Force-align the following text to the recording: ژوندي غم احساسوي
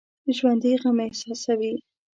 ژوندي 0.35 0.71
غم 0.81 0.97
احساسوي 1.07 1.73